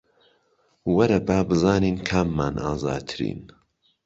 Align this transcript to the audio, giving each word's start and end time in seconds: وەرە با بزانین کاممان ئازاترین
وەرە 0.95 1.19
با 1.27 1.39
بزانین 1.49 1.97
کاممان 2.09 2.55
ئازاترین 2.65 3.41